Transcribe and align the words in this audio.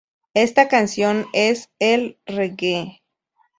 Esta 0.33 0.67
canción 0.67 1.27
es 1.31 1.69
el 1.77 2.17
reggae. 2.25 3.03